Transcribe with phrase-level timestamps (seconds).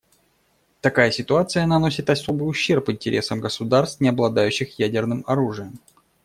[0.81, 5.77] Такая ситуация наносит особый ущерб интересам государств, не обладающих ядерным оружием.